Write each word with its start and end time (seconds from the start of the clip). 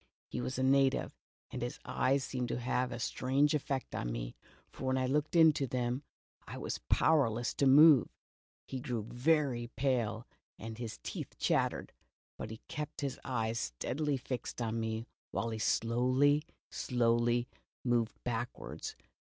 He 0.29 0.41
was 0.41 0.57
a 0.57 0.63
native, 0.63 1.13
and 1.51 1.61
his 1.61 1.77
eyes 1.85 2.23
seemed 2.23 2.47
to 2.47 2.57
have 2.59 2.91
a 2.91 2.97
strange 2.97 3.53
effect 3.53 3.93
on 3.93 4.11
me, 4.11 4.35
for 4.71 4.85
when 4.85 4.97
I 4.97 5.05
looked 5.05 5.35
into 5.35 5.67
them, 5.67 6.01
I 6.47 6.57
was 6.57 6.79
powerless 6.89 7.53
to 7.53 7.67
move. 7.67 8.07
He 8.65 8.79
grew 8.79 9.03
very 9.03 9.67
pale, 9.75 10.25
and 10.57 10.79
his 10.79 10.97
teeth 11.03 11.37
chattered, 11.37 11.93
but 12.35 12.49
he 12.49 12.61
kept 12.67 13.01
his 13.01 13.19
eyes 13.23 13.59
steadily 13.59 14.17
fixed 14.17 14.59
on 14.59 14.79
me, 14.79 15.05
while 15.29 15.51
he 15.51 15.59
slowly, 15.59 16.41
slowly 16.71 17.47
moved 17.83 18.23
back 18.23 18.57
wards. 18.57 18.95